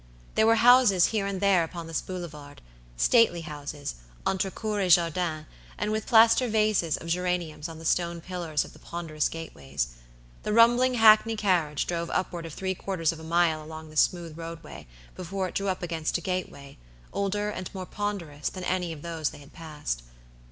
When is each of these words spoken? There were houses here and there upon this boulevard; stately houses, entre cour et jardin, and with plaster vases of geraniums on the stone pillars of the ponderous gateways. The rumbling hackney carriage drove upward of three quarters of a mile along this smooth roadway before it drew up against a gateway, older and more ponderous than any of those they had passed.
There 0.33 0.47
were 0.47 0.55
houses 0.55 1.05
here 1.13 1.27
and 1.27 1.39
there 1.39 1.63
upon 1.63 1.85
this 1.85 2.01
boulevard; 2.01 2.63
stately 2.97 3.41
houses, 3.41 3.93
entre 4.25 4.49
cour 4.49 4.79
et 4.79 4.87
jardin, 4.89 5.45
and 5.77 5.91
with 5.91 6.07
plaster 6.07 6.47
vases 6.47 6.97
of 6.97 7.05
geraniums 7.07 7.69
on 7.69 7.77
the 7.77 7.85
stone 7.85 8.19
pillars 8.19 8.65
of 8.65 8.73
the 8.73 8.79
ponderous 8.79 9.29
gateways. 9.29 9.89
The 10.41 10.53
rumbling 10.53 10.95
hackney 10.95 11.35
carriage 11.35 11.85
drove 11.85 12.09
upward 12.09 12.47
of 12.47 12.53
three 12.55 12.73
quarters 12.73 13.11
of 13.11 13.19
a 13.19 13.23
mile 13.23 13.61
along 13.63 13.91
this 13.91 14.01
smooth 14.01 14.39
roadway 14.39 14.87
before 15.15 15.49
it 15.49 15.53
drew 15.53 15.67
up 15.67 15.83
against 15.83 16.17
a 16.17 16.21
gateway, 16.21 16.79
older 17.13 17.51
and 17.51 17.71
more 17.75 17.85
ponderous 17.85 18.49
than 18.49 18.63
any 18.63 18.91
of 18.91 19.03
those 19.03 19.29
they 19.29 19.37
had 19.37 19.53
passed. 19.53 20.01